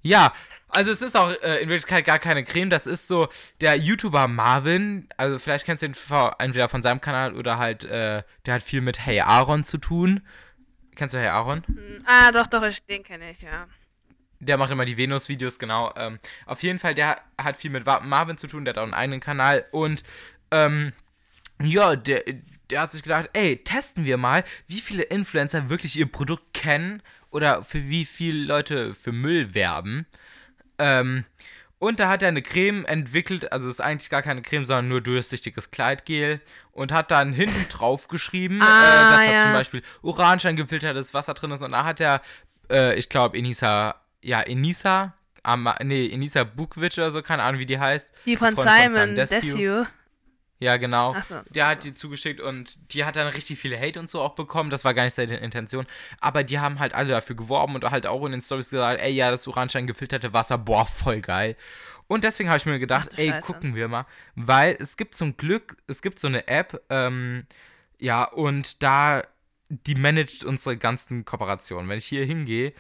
[0.03, 0.33] Ja,
[0.69, 2.71] also es ist auch äh, in Wirklichkeit gar keine Creme.
[2.71, 3.29] Das ist so
[3.61, 5.09] der YouTuber Marvin.
[5.17, 5.97] Also vielleicht kennst du ihn
[6.39, 10.25] entweder von seinem Kanal oder halt, äh, der hat viel mit Hey Aaron zu tun.
[10.95, 11.65] Kennst du Hey Aaron?
[11.67, 13.67] Hm, ah, doch, doch, ich, den kenne ich, ja.
[14.41, 15.93] Der macht immer die Venus-Videos, genau.
[15.97, 18.95] Ähm, auf jeden Fall, der hat viel mit Marvin zu tun, der hat auch einen
[18.95, 19.65] eigenen Kanal.
[19.71, 20.03] Und
[20.51, 20.93] ähm,
[21.63, 22.23] ja, der,
[22.71, 27.03] der hat sich gedacht, ey, testen wir mal, wie viele Influencer wirklich ihr Produkt kennen
[27.31, 30.07] oder für wie viele Leute für Müll werben.
[30.79, 31.25] Ähm,
[31.79, 35.03] und da hat er eine Creme entwickelt, also ist eigentlich gar keine Creme, sondern nur
[35.03, 36.41] durchsichtiges Kleidgel
[36.73, 39.43] und hat dann hinten drauf geschrieben, Ah, äh, dass da ja.
[39.43, 42.23] zum Beispiel Orangein gefiltertes Wasser drin ist und da hat er,
[42.71, 43.95] äh, ich glaube, Enisa,
[44.27, 48.11] ja, Enisa, Ama, nee, Enisa Bukvic oder so, keine Ahnung, wie die heißt.
[48.27, 49.87] Die von Simon Desue.
[50.59, 51.15] Ja, genau.
[51.23, 51.91] So, so, der hat so.
[51.91, 54.71] die zugeschickt und die hat dann richtig viele Hate und so auch bekommen.
[54.71, 55.87] Das war gar nicht seine Intention.
[56.19, 59.13] Aber die haben halt alle dafür geworben und halt auch in den Stories gesagt, ey,
[59.13, 61.57] ja, das Uranstein gefilterte Wasser, boah, voll geil.
[62.09, 63.53] Und deswegen habe ich mir gedacht, ey, Scheiße.
[63.53, 64.07] gucken wir mal.
[64.35, 67.47] Weil es gibt zum Glück, es gibt so eine App, ähm,
[67.99, 69.23] ja, und da,
[69.69, 71.89] die managt unsere ganzen Kooperationen.
[71.89, 72.73] Wenn ich hier hingehe,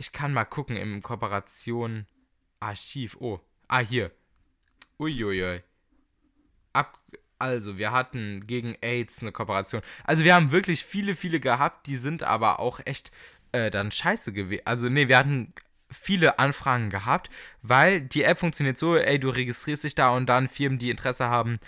[0.00, 2.06] ich kann mal gucken im Kooperation
[2.58, 3.18] Archiv.
[3.20, 4.10] Oh, ah, hier.
[4.98, 5.62] Uiuiui.
[6.72, 6.98] Ab,
[7.38, 9.82] also, wir hatten gegen AIDS eine Kooperation.
[10.04, 13.12] Also, wir haben wirklich viele, viele gehabt, die sind aber auch echt
[13.52, 14.62] äh, dann scheiße gewesen.
[14.64, 15.52] Also, nee, wir hatten
[15.90, 17.28] viele Anfragen gehabt,
[17.60, 21.28] weil die App funktioniert so, ey, du registrierst dich da und dann Firmen, die Interesse
[21.28, 21.60] haben,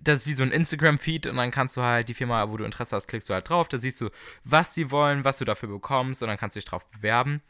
[0.00, 2.64] das ist wie so ein Instagram-Feed und dann kannst du halt die Firma, wo du
[2.64, 4.10] Interesse hast, klickst du halt drauf, da siehst du,
[4.44, 7.42] was sie wollen, was du dafür bekommst und dann kannst du dich drauf bewerben.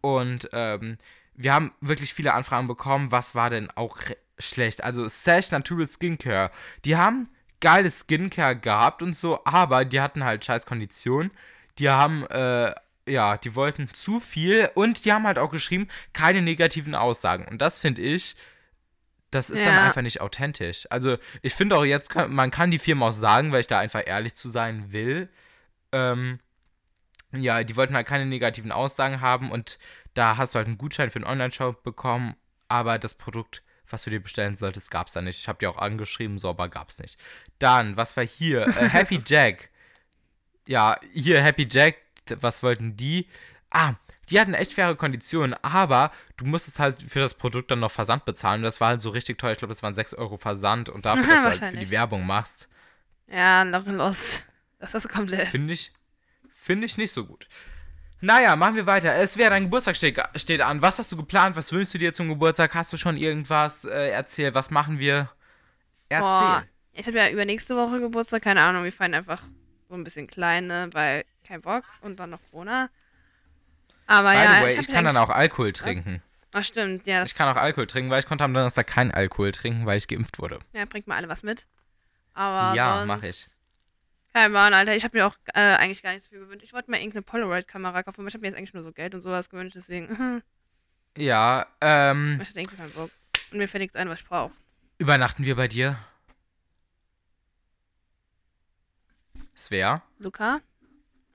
[0.00, 0.98] Und ähm,
[1.34, 3.98] wir haben wirklich viele Anfragen bekommen, was war denn auch
[4.38, 4.82] schlecht.
[4.84, 6.50] Also Sash Natural Skincare,
[6.84, 7.28] die haben
[7.60, 11.30] geile Skincare gehabt und so, aber die hatten halt scheiß Konditionen.
[11.78, 12.74] Die haben, äh,
[13.08, 17.46] ja, die wollten zu viel und die haben halt auch geschrieben, keine negativen Aussagen.
[17.48, 18.36] Und das finde ich,
[19.32, 19.84] das ist dann Ja.
[19.86, 20.86] einfach nicht authentisch.
[20.90, 23.78] Also ich finde auch jetzt, kann, man kann die Firma auch sagen, weil ich da
[23.78, 25.28] einfach ehrlich zu sein will.
[25.90, 26.38] Ähm,
[27.32, 29.78] ja, die wollten halt keine negativen Aussagen haben und
[30.14, 32.36] da hast du halt einen Gutschein für einen Online-Shop bekommen,
[32.68, 35.38] aber das Produkt was du dir bestellen solltest, gab es da nicht.
[35.38, 37.18] Ich habe dir auch angeschrieben, so, aber gab es nicht.
[37.58, 38.62] Dann, was war hier?
[38.78, 39.68] Äh, Happy Jack.
[40.66, 41.96] Ja, hier Happy Jack.
[42.40, 43.28] Was wollten die?
[43.70, 43.94] Ah,
[44.30, 48.24] die hatten echt faire Konditionen, aber du musstest halt für das Produkt dann noch Versand
[48.24, 48.60] bezahlen.
[48.60, 49.52] Und das war halt so richtig teuer.
[49.52, 50.88] Ich glaube, das waren 6 Euro Versand.
[50.88, 51.90] Und dafür, dass du halt für die.
[51.90, 52.68] Werbung machst,
[53.28, 54.42] Ja, noch los.
[54.78, 55.48] Das ist komplett.
[55.48, 55.92] finde ich,
[56.52, 57.46] finde ich nicht so gut.
[58.20, 59.14] Naja, machen wir weiter.
[59.16, 60.80] Es wäre dein Geburtstag steht, steht an.
[60.80, 61.56] Was hast du geplant?
[61.56, 62.72] Was wünschst du dir zum Geburtstag?
[62.74, 63.84] Hast du schon irgendwas?
[63.84, 65.28] Äh, erzähl, was machen wir?
[66.08, 66.28] Erzähl.
[66.28, 69.42] Boah, ich habe ja übernächste Woche Geburtstag, keine Ahnung, wir feiern einfach
[69.88, 72.90] so ein bisschen klein, ne, weil kein Bock und dann noch Corona.
[74.12, 76.22] Aber By ja, the way, ich, ich kann dann auch Alkohol trinken.
[76.52, 79.52] Ach stimmt, ja, Ich kann auch Alkohol trinken, weil ich konnte am Donnerstag keinen Alkohol
[79.52, 80.58] trinken, weil ich geimpft wurde.
[80.74, 81.66] ja, bringt mal alle was mit.
[82.34, 83.46] Aber ja, mach ich.
[84.34, 86.62] Kein Mann, Alter, ich habe mir auch äh, eigentlich gar nicht so viel gewünscht.
[86.62, 89.14] Ich wollte mir irgendeine Polaroid-Kamera kaufen, aber ich habe mir jetzt eigentlich nur so Geld
[89.14, 90.42] und sowas gewünscht, deswegen, mhm,
[91.16, 93.10] Ja, ähm, ich hatte irgendwie keinen Bock.
[93.50, 94.52] Und mir fällt nichts ein, was ich brauche.
[94.98, 95.96] übernachten wir bei dir?
[99.56, 100.60] Svea, Luca?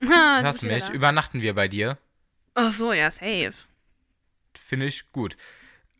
[0.00, 0.88] hörst du mich?
[0.90, 1.98] Übernachten wir bei dir?
[2.60, 3.52] Ach so, ja, safe.
[4.58, 5.36] Finde ich gut.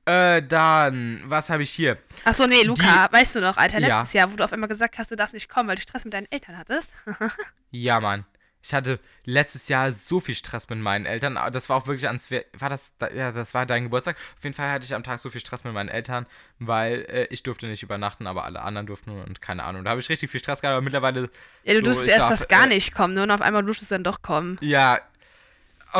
[0.07, 1.99] Äh, dann, was habe ich hier?
[2.25, 3.99] Ach so, nee, Luca, weißt du noch, Alter, Ja.
[3.99, 6.05] letztes Jahr, wo du auf einmal gesagt hast, du darfst nicht kommen, weil du Stress
[6.05, 6.92] mit deinen Eltern hattest.
[7.71, 8.25] Ja, Mann.
[8.62, 11.37] Ich hatte letztes Jahr so viel Stress mit meinen Eltern.
[11.37, 12.31] aber Das war auch wirklich ans.
[12.31, 12.92] War das.
[12.99, 14.16] da- Ja, das war dein Geburtstag.
[14.37, 16.27] Auf jeden Fall hatte ich am Tag so viel Stress mit meinen Eltern,
[16.59, 19.85] weil äh, ich durfte nicht übernachten, aber alle anderen durften und keine Ahnung.
[19.85, 21.31] Da habe ich richtig viel Stress gehabt, aber mittlerweile.
[21.62, 23.23] Ja, du So, durftest erst darf, fast gar äh, nicht kommen, ne?
[23.23, 24.57] Und auf einmal durftest du dann doch kommen.
[24.61, 24.99] Ja.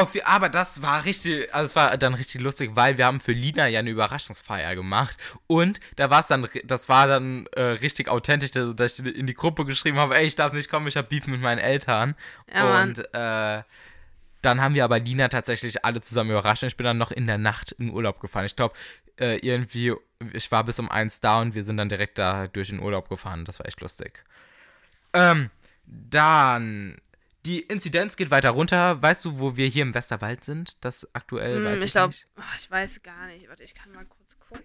[0.03, 3.33] Auf, aber das war richtig, also es war dann richtig lustig, weil wir haben für
[3.33, 8.09] Lina ja eine Überraschungsfeier gemacht und da war es dann, das war dann äh, richtig
[8.09, 11.09] authentisch, dass ich in die Gruppe geschrieben habe, ey, ich darf nicht kommen, ich habe
[11.09, 12.15] Beef mit meinen Eltern
[12.55, 13.63] Ja, und äh,
[14.43, 17.27] dann haben wir aber Lina tatsächlich alle zusammen überrascht und ich bin dann noch in
[17.27, 18.45] der Nacht in Urlaub gefahren.
[18.45, 18.75] Ich glaube,
[19.19, 19.95] äh, irgendwie,
[20.33, 23.09] ich war bis um eins da und wir sind dann direkt da durch den Urlaub
[23.09, 23.45] gefahren.
[23.45, 24.25] Das war echt lustig.
[25.13, 25.51] Ähm,
[25.87, 26.99] dann,
[27.47, 29.01] die Inzidenz geht weiter runter.
[29.01, 30.85] Weißt du, wo wir hier im Westerwald sind?
[30.85, 32.27] Das aktuell Hm, weiß ich, ich glaube, nicht.
[32.61, 33.49] ich weiß gar nicht.
[33.49, 34.65] Warte, ich kann mal kurz gucken.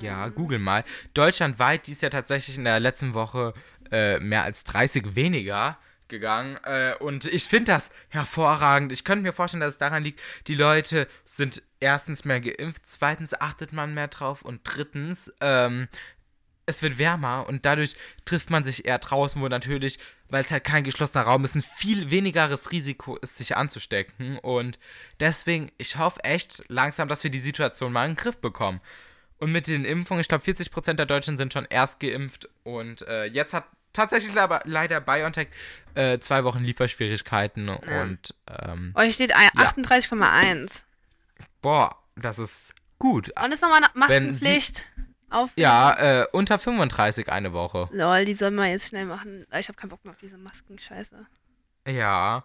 [0.00, 0.84] Ja, google mal.
[1.14, 3.54] Deutschlandweit, die ist ja tatsächlich in der letzten Woche
[3.90, 6.58] äh, mehr als 30 weniger gegangen.
[6.64, 8.92] Äh, und ich finde das hervorragend.
[8.92, 13.32] Ich könnte mir vorstellen, dass es daran liegt, die Leute sind erstens mehr geimpft, zweitens
[13.40, 15.88] achtet man mehr drauf und drittens, ähm,
[16.68, 20.64] es wird wärmer und dadurch trifft man sich eher draußen, wo natürlich, weil es halt
[20.64, 24.38] kein geschlossener Raum ist, ein viel wenigeres Risiko ist, sich anzustecken.
[24.38, 24.78] Und
[25.18, 28.80] deswegen, ich hoffe echt langsam, dass wir die Situation mal in den Griff bekommen.
[29.38, 32.48] Und mit den Impfungen, ich glaube, 40% der Deutschen sind schon erst geimpft.
[32.64, 35.48] Und äh, jetzt hat tatsächlich leider, leider BioNTech
[35.94, 37.68] äh, zwei Wochen Lieferschwierigkeiten.
[37.68, 40.84] Und ähm, Oh, hier steht ein- 38,1.
[41.62, 43.30] boah, das ist gut.
[43.42, 44.84] Und ist nochmal eine Wenn sie- Maskenpflicht.
[45.30, 45.50] Auf.
[45.56, 47.88] Ja, äh, unter 35 eine Woche.
[47.92, 49.46] Lol, die sollen wir jetzt schnell machen.
[49.58, 51.26] Ich habe keinen Bock mehr auf diese Masken-Scheiße.
[51.86, 52.44] Ja.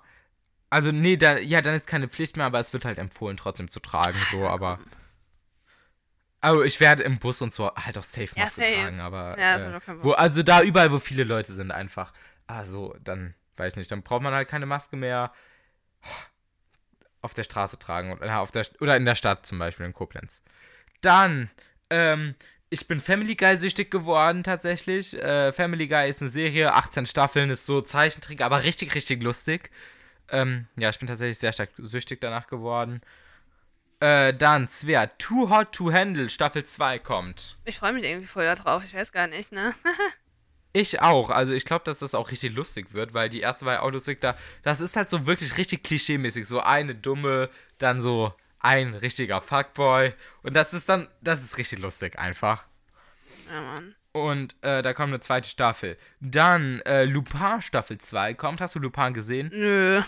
[0.70, 3.70] Also, nee, da, ja, dann ist keine Pflicht mehr, aber es wird halt empfohlen, trotzdem
[3.70, 4.80] zu tragen, so, aber.
[6.42, 8.74] Also, ich werde im Bus und so halt auch safe Ja, Maske safe.
[8.74, 9.40] tragen, aber.
[9.40, 10.06] Ja, das äh, doch keinen Bock.
[10.06, 12.12] wo, also, da überall, wo viele Leute sind, einfach.
[12.48, 15.32] Also, dann, weiß ich nicht, dann braucht man halt keine Maske mehr
[17.22, 20.44] auf der Straße tragen oder, auf der, oder in der Stadt zum Beispiel, in Koblenz.
[21.02, 21.50] Dann,
[21.90, 22.36] ähm,
[22.74, 25.14] ich bin Family Guy süchtig geworden tatsächlich.
[25.14, 29.70] Äh, Family Guy ist eine Serie, 18 Staffeln, ist so Zeichentrick, aber richtig, richtig lustig.
[30.30, 33.02] Ähm, ja, ich bin tatsächlich sehr stark süchtig danach geworden.
[34.00, 37.58] Äh, dann, Svea, Too Hot to Handle, Staffel 2 kommt.
[37.66, 38.84] Ich freue mich irgendwie voll darauf.
[38.84, 39.76] Ich weiß gar nicht, ne?
[40.76, 41.30] Ich auch.
[41.30, 43.92] Also ich glaube, dass das auch richtig lustig wird, weil die erste war ja auch
[43.92, 44.20] lustig.
[44.22, 46.48] Da, das ist halt so wirklich richtig klischeemäßig.
[46.48, 48.34] So eine dumme, dann so
[48.64, 50.14] ein richtiger Fuckboy.
[50.42, 52.66] Und das ist dann, das ist richtig lustig einfach.
[53.54, 53.96] Ja, Mann.
[54.14, 55.98] Und äh, da kommt eine zweite Staffel.
[56.20, 58.62] Dann äh, Lupin Staffel 2 kommt.
[58.62, 59.50] Hast du Lupin gesehen?
[59.54, 60.02] Nö.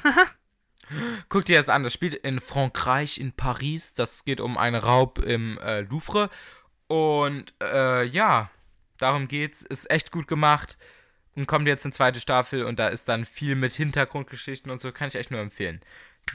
[1.30, 1.84] Guck dir das an.
[1.84, 3.94] Das spielt in Frankreich, in Paris.
[3.94, 6.30] Das geht um einen Raub im äh, Louvre.
[6.88, 8.52] Und äh, ja,
[9.00, 9.64] darum geht's.
[9.64, 10.78] Ist echt gut gemacht.
[11.36, 14.92] Und kommt jetzt eine zweite Staffel und da ist dann viel mit Hintergrundgeschichten und so.
[14.94, 15.82] Kann ich echt nur empfehlen.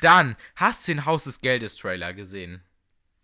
[0.01, 2.63] Dann, hast du den Haus des Geldes Trailer gesehen?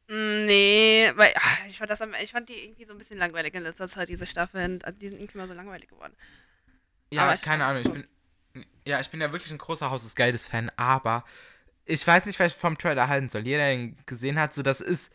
[0.08, 3.54] Mm, Nee, weil ah, ich fand das ich fand die irgendwie so ein bisschen langweilig
[3.54, 4.80] in letzter Zeit, diese Staffeln.
[4.82, 6.14] Also die sind irgendwie mal so langweilig geworden.
[7.12, 7.82] Ja, keine Ahnung.
[7.84, 8.06] Ich bin,
[8.84, 11.24] ja, ich bin ja wirklich ein großer Haus des Geldes Fan, aber
[11.84, 13.46] ich weiß nicht, was ich vom Trailer halten soll.
[13.46, 15.10] Jeder, der ihn gesehen hat, so das ist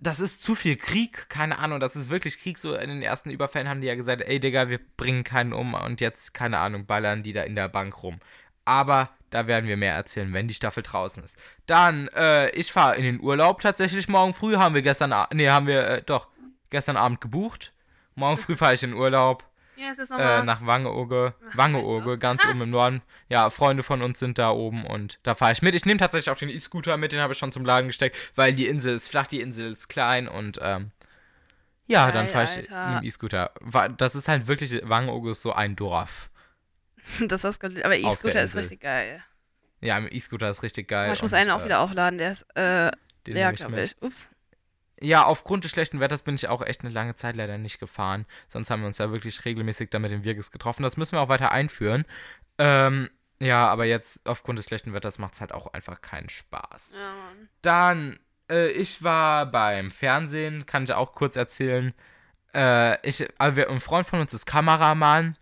[0.00, 2.58] das ist zu viel Krieg, keine Ahnung, das ist wirklich Krieg.
[2.58, 5.74] So in den ersten Überfällen haben die ja gesagt, ey Digga, wir bringen keinen um
[5.74, 8.18] und jetzt, keine Ahnung, ballern die da in der Bank rum.
[8.64, 11.36] Aber da werden wir mehr erzählen, wenn die Staffel draußen ist.
[11.66, 15.66] Dann, äh, ich fahre in den Urlaub tatsächlich morgen früh, haben wir gestern, nee, haben
[15.66, 16.28] wir, äh, doch,
[16.70, 17.72] gestern Abend gebucht.
[18.14, 19.44] Morgen früh fahre ich in Urlaub
[19.76, 21.34] Ja, es ist äh, nach Wangeoge.
[21.54, 23.02] Wangeoge, ganz oben im Norden.
[23.28, 25.74] Ja, Freunde von uns sind da oben und da fahre ich mit.
[25.74, 28.52] Ich nehme tatsächlich auch den E-Scooter mit, den habe ich schon zum Laden gesteckt, weil
[28.52, 30.90] die Insel ist flach, die Insel ist klein und ähm,
[31.86, 32.90] ja, dann Geil, fahre ich Alter.
[32.90, 33.50] mit dem E-Scooter.
[33.96, 36.30] Das ist halt wirklich, Wangeoge ist so ein Dorf.
[37.28, 39.22] das ist ganz, aber E-Scooter ist richtig geil.
[39.80, 41.06] Ja, im E-Scooter ist richtig geil.
[41.06, 42.90] Aber ich muss und, einen auch äh, wieder aufladen, der ist äh,
[43.26, 44.00] leer, glaube ich.
[44.00, 44.30] Ups.
[45.00, 48.24] Ja, aufgrund des schlechten Wetters bin ich auch echt eine lange Zeit leider nicht gefahren.
[48.46, 50.84] Sonst haben wir uns ja wirklich regelmäßig damit im Wirges getroffen.
[50.84, 52.04] Das müssen wir auch weiter einführen.
[52.58, 53.10] Ähm,
[53.40, 56.92] ja, aber jetzt aufgrund des schlechten Wetters macht es halt auch einfach keinen Spaß.
[56.94, 57.48] Ja, Mann.
[57.62, 61.92] Dann, äh, ich war beim Fernsehen, kann ich auch kurz erzählen.
[62.54, 65.36] Äh, ich, also wir, ein Freund von uns ist Kameramann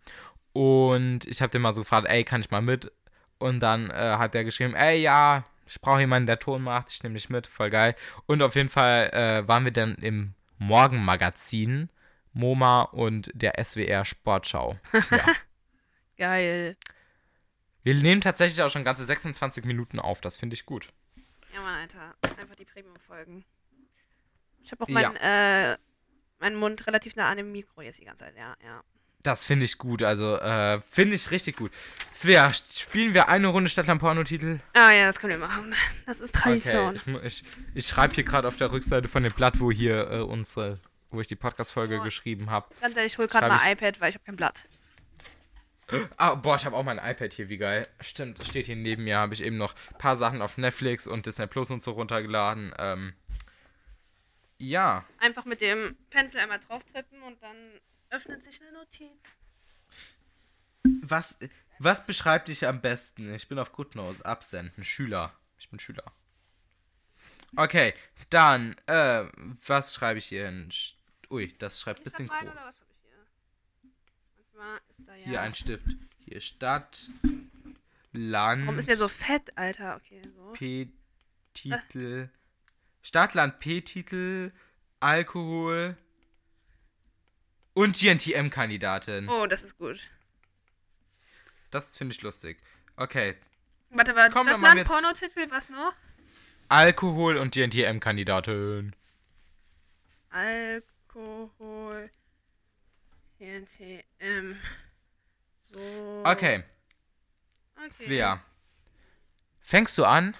[0.52, 2.90] und ich habe den mal so gefragt, ey, kann ich mal mit?
[3.38, 7.02] Und dann äh, hat er geschrieben, ey, ja, ich brauche jemanden, der Ton macht, ich
[7.02, 7.94] nehme dich mit, voll geil.
[8.26, 11.88] Und auf jeden Fall äh, waren wir dann im Morgenmagazin,
[12.32, 14.76] MoMA und der SWR Sportschau.
[15.10, 15.24] Ja.
[16.18, 16.76] Geil.
[17.82, 20.92] wir nehmen tatsächlich auch schon ganze 26 Minuten auf, das finde ich gut.
[21.54, 22.14] Ja, Mann, Alter.
[22.38, 23.44] Einfach die Premium-Folgen.
[24.62, 24.94] Ich habe auch Ja.
[24.94, 25.78] meinen, äh,
[26.40, 28.82] meinen Mund relativ nah an dem Mikro jetzt die ganze Zeit, ja, ja.
[29.22, 31.70] Das finde ich gut, also äh, finde ich richtig gut.
[32.14, 34.60] Svea, spielen wir eine Runde Stadtland Pornotitel?
[34.72, 35.74] Ah ja, das können wir machen.
[36.06, 36.96] Das ist Tradition.
[36.96, 40.10] Okay, ich, ich, ich schreibe hier gerade auf der Rückseite von dem Blatt, wo hier
[40.10, 40.80] äh, unsere,
[41.10, 42.02] wo ich die Podcast-Folge Oh.
[42.02, 42.66] geschrieben habe.
[42.80, 44.64] Ganz ehrlich, ich hol gerade ich- iPad, weil ich habe kein Blatt.
[46.16, 47.86] Ah, boah, ich habe auch mein iPad hier, wie geil.
[48.00, 51.08] Stimmt, das steht hier neben mir, habe ich eben noch ein paar Sachen auf Netflix
[51.08, 52.72] und Disney Plus und so runtergeladen.
[52.78, 53.12] Ähm,
[54.60, 59.36] ja, Einfach mit dem Pencil einmal drauf tippen und dann öffnet sich eine Notiz.
[61.02, 61.36] was,
[61.78, 63.34] was beschreibt dich am besten?
[63.34, 65.32] Ich bin auf GoodNotes, absenden, Schüler.
[65.58, 66.04] Ich bin Schüler.
[67.56, 67.94] Okay,
[68.30, 69.24] dann, äh,
[69.66, 70.68] was schreibe ich hier hin?
[70.70, 70.94] Sch-
[71.30, 72.82] Ui, das schreibt ein bisschen rein, groß.
[74.54, 75.16] hier?
[75.16, 75.24] Ja.
[75.24, 75.86] Hier ein Stift.
[76.26, 77.08] Hier Stadt,
[78.12, 79.96] Land, Warum ist der so fett, Alter?
[79.96, 80.52] Okay, so.
[80.52, 82.28] P-Titel.
[82.28, 82.39] Stadt,
[83.34, 84.52] Land, P-Titel,
[85.00, 85.96] Alkohol
[87.74, 89.28] und GNTM-Kandidatin.
[89.28, 90.08] Oh, das ist gut.
[91.70, 92.58] Das finde ich lustig.
[92.96, 93.36] Okay.
[93.90, 95.94] Warte, warte, Stadtland, jetzt- Pornotitel, was noch?
[96.68, 98.94] Alkohol und GNTM-Kandidatin.
[100.30, 102.10] Alkohol,
[103.38, 104.56] TNTM.
[105.72, 106.22] So.
[106.24, 106.62] Okay,
[107.76, 107.90] okay.
[107.90, 108.44] Svea.
[109.60, 110.36] Fängst du an?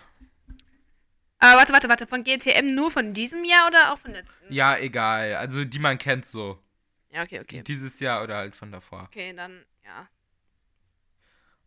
[1.40, 2.06] Aber warte, warte, warte.
[2.06, 4.52] Von GTM nur von diesem Jahr oder auch von letzten?
[4.52, 5.34] Ja, egal.
[5.36, 6.62] Also die man kennt so.
[7.10, 7.62] Ja, okay, okay.
[7.62, 9.04] Dieses Jahr oder halt von davor.
[9.04, 10.08] Okay, dann, ja.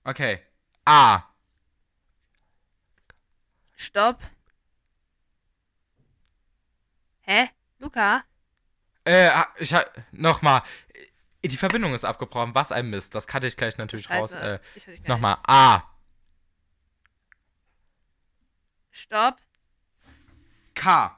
[0.04, 0.40] Okay.
[0.86, 1.24] A.
[3.76, 4.22] Stopp.
[7.22, 7.50] Hä?
[7.80, 8.24] Luca?
[9.06, 9.92] Äh, ah, ich hab.
[10.12, 10.62] Nochmal.
[11.44, 12.54] Die Verbindung ist abgebrochen.
[12.54, 13.16] Was ein Mist.
[13.16, 14.34] Das cutte ich gleich natürlich raus.
[14.34, 14.46] Scheiße.
[14.46, 15.08] Äh, gar nicht.
[15.08, 15.38] nochmal.
[15.48, 15.84] A.
[18.92, 19.38] Stopp.
[20.76, 21.18] K.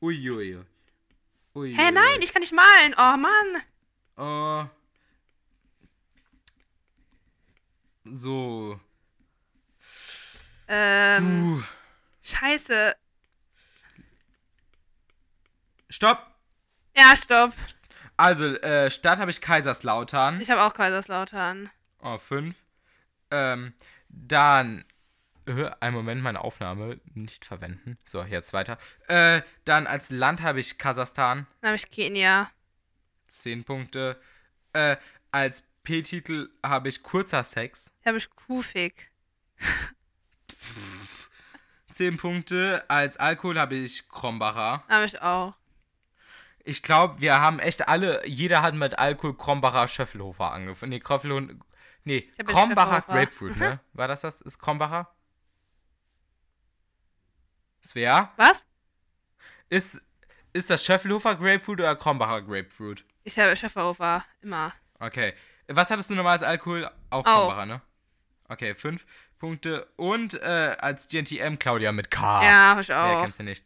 [0.00, 0.64] Uiuiui.
[1.54, 2.94] Ui, Hä, nein, ich kann nicht malen.
[2.98, 4.66] Oh, Mann.
[4.66, 4.68] Äh.
[8.04, 8.78] So.
[10.68, 11.62] Ähm, Uh.
[12.22, 12.96] scheiße.
[15.88, 16.26] Stopp.
[16.96, 17.52] Ja, stopp.
[18.16, 20.40] Also, äh, Stadt habe ich Kaiserslautern.
[20.40, 21.70] Ich habe auch Kaiserslautern.
[22.00, 22.56] Oh, fünf.
[23.30, 23.74] Ähm,
[24.08, 24.84] dann.
[25.46, 27.98] Äh, einen Moment, meine Aufnahme nicht verwenden.
[28.04, 28.78] So, jetzt weiter.
[29.08, 31.46] Äh, dann als Land habe ich Kasachstan.
[31.60, 32.50] Dann habe ich Kenia.
[33.28, 34.20] 10 Punkte.
[34.72, 34.96] Äh,
[35.30, 37.90] als P-Titel habe ich kurzer Sex.
[38.02, 39.10] Dann habe ich Kufik.
[41.92, 42.84] 10 Punkte.
[42.88, 44.82] Als Alkohol habe ich Krombacher.
[44.88, 45.54] Habe ich auch.
[46.66, 50.90] Ich glaube, wir haben echt alle, jeder hat mit Alkohol Krombacher Schöffelhofer angefangen.
[50.90, 51.62] Nee, Kroffelhofen.
[52.04, 53.02] Nee, Krombacher.
[53.02, 53.80] Grapefruit, ne?
[53.92, 54.40] War das das?
[54.40, 55.10] Ist Krombacher?
[57.84, 58.32] Svea?
[58.36, 58.66] Was?
[59.68, 60.00] Ist,
[60.52, 63.04] ist das Schöffelhofer Grapefruit oder Krombacher Grapefruit?
[63.24, 64.24] Ich habe Schäferhofer.
[64.42, 64.72] Immer.
[64.98, 65.34] Okay.
[65.68, 66.90] Was hattest du nochmal als Alkohol?
[67.10, 67.24] Auch.
[67.24, 67.80] Krombacher, ne?
[68.48, 69.06] Okay, fünf
[69.38, 69.86] Punkte.
[69.96, 72.44] Und äh, als GNTM Claudia mit K.
[72.44, 73.22] Ja, habe ich auch.
[73.22, 73.64] kennt sie nicht?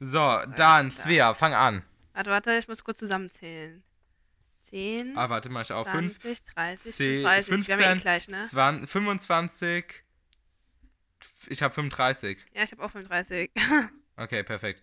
[0.00, 1.84] So, dann Svea, fang an.
[2.14, 3.82] Warte, warte, ich muss kurz zusammenzählen.
[4.70, 5.88] 10, Ah, warte mal, ich auf.
[5.88, 7.68] 5, 20, 30, 10, 35.
[7.68, 8.46] Wir haben ja eh 15, gleich, ne?
[8.46, 10.02] 20, 25.
[11.48, 12.38] Ich habe 35.
[12.54, 13.50] Ja, ich habe auch 35.
[14.14, 14.82] Okay, perfekt.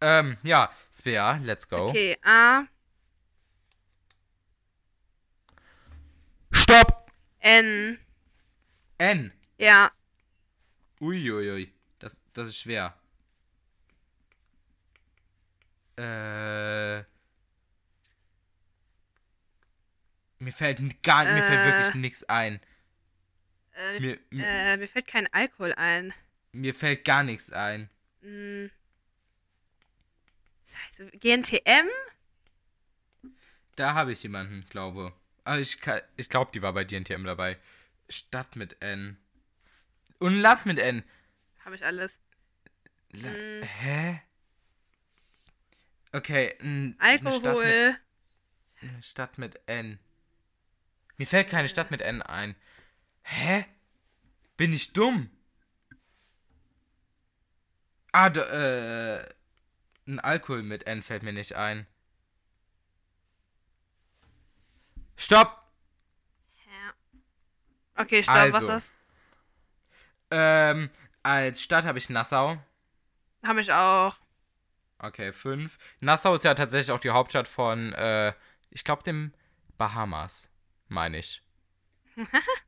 [0.00, 1.88] Ähm, ja, Svea, let's go.
[1.88, 2.62] Okay, A,
[6.52, 7.10] Stopp!
[7.40, 7.98] N.
[8.98, 9.32] N.
[9.58, 9.90] Ja,
[11.00, 11.72] Uiuiui.
[11.98, 12.94] Das, das ist schwer.
[15.96, 16.98] Äh.
[20.40, 21.66] Mir fällt gar, mir fällt Äh.
[21.78, 22.60] wirklich nichts ein.
[23.78, 26.12] Äh, Mir, mir, äh, mir fällt kein Alkohol ein.
[26.52, 27.88] mir fällt gar nichts ein.
[28.22, 28.70] Hm.
[30.66, 31.10] Scheiße.
[31.18, 31.86] GNTM?
[33.76, 35.12] Da habe ich jemanden, glaube.
[35.44, 37.56] Aber ich, ka- ich glaube, die war bei DNTM dabei.
[38.08, 39.16] Stadt mit N.
[40.18, 41.04] Und Land mit N.
[41.64, 42.20] Habe ich alles.
[43.12, 43.62] La Hm.
[43.62, 44.20] Hä?
[46.12, 47.96] Okay, n- eine Stadt mit, Alkohol.
[48.80, 49.98] eine Stadt mit N.
[51.16, 52.56] Mir fällt keine Stadt mit N ein.
[53.30, 53.66] Hä?
[54.56, 55.28] Bin ich dumm?
[58.12, 58.40] Ah, da,
[59.20, 59.34] äh,
[60.06, 61.86] ein Alkohol mit N fällt mir nicht ein.
[65.16, 65.62] Stopp!
[66.66, 66.94] Ja.
[68.02, 68.68] Okay, stopp, was Also.
[68.68, 68.92] das?
[70.30, 70.90] Ähm,
[71.22, 72.56] als Stadt habe ich Nassau.
[73.44, 74.16] Habe ich auch.
[74.98, 75.78] Okay, fünf.
[76.00, 78.32] Nassau ist ja tatsächlich auch die Hauptstadt von, äh,
[78.70, 79.34] ich glaube, dem
[79.76, 80.50] Bahamas,
[80.88, 81.42] meine ich.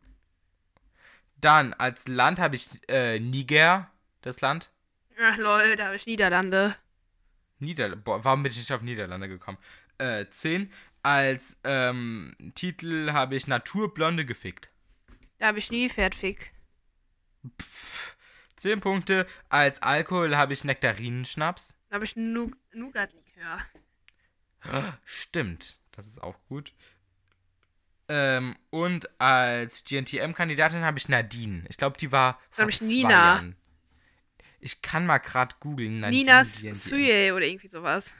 [1.40, 3.90] Dann, als Land habe ich äh, Niger,
[4.22, 4.70] das Land.
[5.18, 6.76] Ach lol, da habe ich Niederlande.
[7.58, 8.02] Niederlande.
[8.02, 9.58] Boah, warum bin ich nicht auf Niederlande gekommen?
[9.98, 10.72] Äh, zehn.
[11.02, 14.70] Als ähm, Titel habe ich Naturblonde gefickt.
[15.38, 16.52] Da habe ich Nilpferdfick.
[18.56, 19.26] Zehn Punkte.
[19.48, 21.76] Als Alkohol habe ich Nektarinenschnaps.
[21.88, 23.58] Da habe ich Nougat-Likör.
[25.04, 26.74] Stimmt, das ist auch gut.
[28.12, 31.64] Ähm, und als GNTM-Kandidatin habe ich Nadine.
[31.68, 33.10] Ich glaube, die war vor ich Nina.
[33.10, 33.56] Jahren.
[34.58, 36.02] Ich kann mal gerade googeln.
[36.02, 36.74] GNTM.
[36.74, 38.16] Suye oder irgendwie sowas.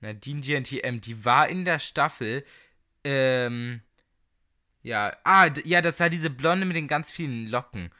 [0.00, 2.44] Nadine GNTM, die war in der Staffel.
[3.04, 3.80] Ähm,
[4.82, 7.90] ja, ah, ja, das war diese Blonde mit den ganz vielen Locken.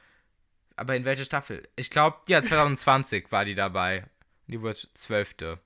[0.75, 1.69] Aber in welcher Staffel?
[1.77, 4.03] Ich glaube, ja, 2020 war die dabei.
[4.03, 5.61] Und die wurde zwölfte.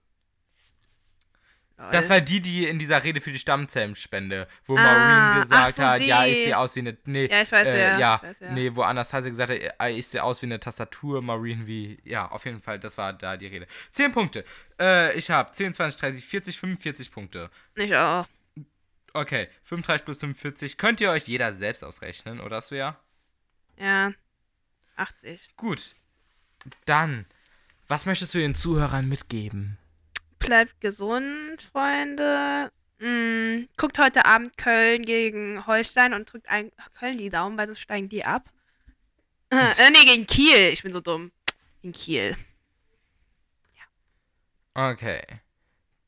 [1.91, 5.83] Das war die, die in dieser Rede für die Stammzellenspende, wo Ah, Maureen gesagt so,
[5.83, 7.99] hat, ja, ich sehe aus wie eine, nee, Ja, ich weiß äh, wer.
[7.99, 8.51] ja, Ich weiß wer.
[8.53, 12.27] nee, wo Anastasia gesagt hat, äh, ich sehe aus wie eine Tastatur, Maureen wie, ja,
[12.31, 13.67] auf jeden Fall, das war da die Rede.
[13.93, 14.45] 10 Punkte.
[14.81, 17.51] Äh, ich habe 10, 20, 30, 40, 45 Punkte.
[17.77, 18.27] Ich auch.
[19.13, 20.79] Okay, 35 plus 45.
[20.79, 22.97] Könnt ihr euch jeder selbst ausrechnen, oder Svea?
[23.79, 24.13] Ja.
[24.97, 25.41] 80.
[25.57, 25.95] Gut.
[26.85, 27.25] Dann,
[27.89, 29.79] was möchtest du den Zuhörern mitgeben?
[30.41, 32.73] Bleibt gesund, Freunde.
[32.99, 37.81] Mm, guckt heute Abend Köln gegen Holstein und drückt ein Köln die Daumen, weil sonst
[37.81, 38.45] steigen die ab.
[39.53, 40.69] Äh, nee, gegen Kiel.
[40.73, 41.33] Ich bin so dumm.
[41.83, 42.37] Gegen Kiel.
[44.75, 45.23] Okay.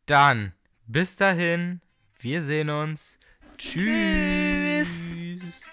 [0.06, 0.52] Dann,
[0.86, 1.80] bis dahin,
[2.20, 3.18] wir sehen uns.
[3.58, 5.16] Tschüss.
[5.16, 5.71] Tschüss.